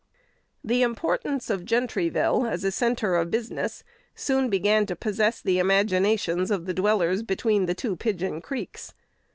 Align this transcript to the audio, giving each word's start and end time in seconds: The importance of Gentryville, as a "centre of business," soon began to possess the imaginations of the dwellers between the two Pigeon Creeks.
The 0.63 0.81
importance 0.81 1.51
of 1.51 1.63
Gentryville, 1.63 2.47
as 2.47 2.63
a 2.63 2.71
"centre 2.71 3.15
of 3.17 3.29
business," 3.29 3.83
soon 4.15 4.49
began 4.49 4.87
to 4.87 4.95
possess 4.95 5.39
the 5.41 5.59
imaginations 5.59 6.49
of 6.49 6.65
the 6.65 6.73
dwellers 6.73 7.21
between 7.21 7.67
the 7.67 7.75
two 7.75 7.95
Pigeon 7.95 8.41
Creeks. 8.41 8.95